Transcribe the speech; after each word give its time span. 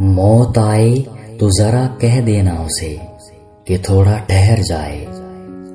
मौत 0.00 0.58
आए 0.58 0.94
तो 1.40 1.50
जरा 1.50 1.86
कह 1.86 2.20
देना 2.20 2.52
उसे 2.54 3.00
कि 3.68 3.78
थोड़ा 3.78 4.18
ठहर 4.18 4.62
जाए। 4.62 5.04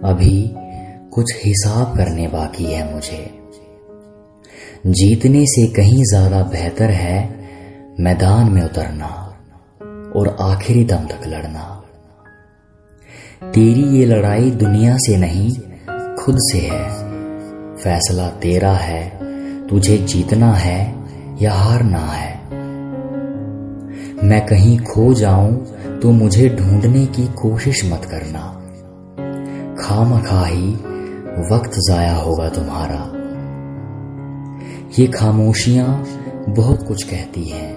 अभी 0.04 0.52
कुछ 1.14 1.36
हिसाब 1.46 1.98
करने 1.98 2.28
बाकी 2.28 2.64
है 2.64 2.94
मुझे। 2.94 3.32
जीतने 4.88 5.46
से 5.46 5.68
कहीं 5.68 6.04
ज़्यादा 6.04 6.44
बेहतर 6.44 6.90
है 6.90 7.40
मैदान 8.00 8.52
में 8.52 8.62
उतरना 8.64 9.08
और 10.16 10.38
आखिरी 10.42 10.84
दम 10.84 11.06
तक 11.06 11.28
लड़ना। 11.28 11.84
तेरी 13.44 13.84
ये 14.00 14.06
लड़ाई 14.06 14.52
दुनिया 14.52 14.98
से 14.98 15.18
नहीं, 15.18 15.50
खुद 16.16 16.36
से 16.40 16.58
है। 16.58 16.84
फैसला 17.76 18.30
तेरा 18.30 18.72
है, 18.72 19.10
तुझे 19.68 19.98
जीतना 19.98 20.54
है 20.54 20.96
या 21.42 21.54
हारना 21.54 22.00
है। 22.00 22.37
मैं 24.24 24.46
कहीं 24.46 24.80
खो 24.80 25.14
जाऊँ 25.14 25.66
तो 26.00 26.12
मुझे 26.12 26.50
ढूँढने 26.50 27.06
की 27.06 27.28
कोशिश 27.28 27.94
मत 27.94 28.06
करना। 28.06 28.54
खाम 29.80 30.14
ही 30.46 30.72
वक्त 31.52 31.72
जाया 31.90 32.16
होगा 32.16 32.50
तुम्हारा। 32.50 33.14
ये 35.00 35.08
खामोशियाँ 35.08 36.06
बहुत 36.50 36.88
कुछ 36.88 37.04
कहती 37.04 37.44
हैं। 37.44 37.76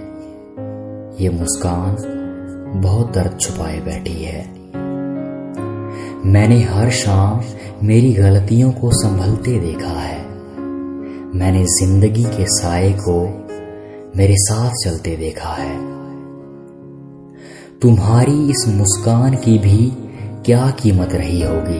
ये 1.20 1.28
मुस्कान 1.28 1.96
बहुत 2.82 3.12
दर्द 3.12 3.38
छुपाए 3.40 3.80
बैठी 3.80 4.24
है। 4.24 4.44
मैंने 6.26 6.62
हर 6.62 6.90
शाम 6.90 7.40
मेरी 7.82 8.12
गलतियों 8.12 8.72
को 8.72 8.90
संभलते 8.92 9.58
देखा 9.60 10.00
है। 10.00 10.18
मैंने 11.34 11.64
ज़िंदगी 11.64 12.24
के 12.24 12.44
साय 12.46 12.92
को 12.92 13.22
मेरे 14.16 14.34
साथ 14.36 14.70
चलते 14.84 15.16
देखा 15.16 15.48
है। 15.48 15.99
तुम्हारी 17.82 18.50
इस 18.50 18.64
मुस्कान 18.68 19.36
की 19.36 19.58
भी 19.58 19.92
क्या 20.46 20.70
कीमत 20.70 21.08
रही 21.12 21.42
होगी, 21.42 21.78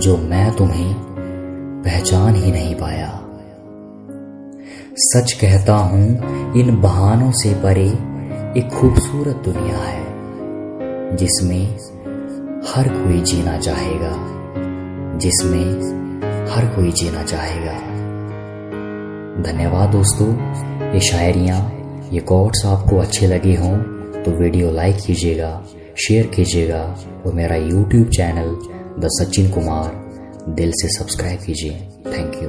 जो 0.00 0.16
मैं 0.16 0.56
तुम्हें 0.56 0.94
पहचान 1.82 2.34
ही 2.34 2.52
नहीं 2.52 2.74
पाया। 2.74 3.20
सच 4.96 5.32
कहता 5.32 5.74
हूँ, 5.74 6.08
इन 6.56 6.80
बहानों 6.80 7.30
से 7.30 7.54
परे 7.54 7.86
एक 8.60 8.68
खूबसूरत 8.72 9.36
दुनिया 9.44 9.78
है, 9.78 11.16
जिसमें 11.16 11.66
हर 12.68 12.88
कोई 12.88 13.20
जीना 13.20 13.58
चाहेगा, 13.58 14.12
जिसमें 15.18 15.74
हर 16.50 16.66
कोई 16.66 16.92
जीना 16.92 17.22
चाहेगा। 17.22 17.78
धन्यवाद 19.42 19.90
दोस्तों, 19.90 20.32
ये 20.94 21.00
शायरियाँ, 21.00 21.72
ये 22.12 22.20
कोट्स 22.20 22.66
आपको 22.66 22.98
अच्छे 22.98 23.26
लगे 23.26 23.54
हों। 23.54 23.95
तो 24.26 24.32
वीडियो 24.32 24.70
लाइक 24.72 24.96
कीजिएगा, 25.06 25.50
शेयर 25.98 26.26
कीजिएगा 26.26 26.80
और 27.26 27.32
मेरा 27.34 27.56
YouTube 27.56 28.08
channel 28.10 28.48
the 29.00 29.08
Sachin 29.12 29.50
Kumar 29.50 29.92
दिल 30.56 30.72
से 30.72 30.88
सब्सक्राइब 30.88 31.40
कीजिए। 31.40 31.78
Thank 32.06 32.34
you 32.34 32.48